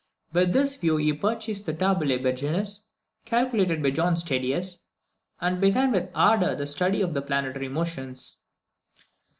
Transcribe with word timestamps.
With 0.33 0.51
this 0.51 0.77
view 0.77 0.97
he 0.97 1.13
purchased 1.13 1.67
the 1.67 1.75
Tabulæ 1.75 2.23
Bergenses, 2.23 2.85
calculated 3.23 3.83
by 3.83 3.91
John 3.91 4.15
Stadius, 4.15 4.79
and 5.39 5.61
began 5.61 5.91
with 5.91 6.09
ardour 6.15 6.55
the 6.55 6.65
study 6.65 7.03
of 7.03 7.13
the 7.13 7.21
planetary 7.21 7.67
motions. 7.69 8.37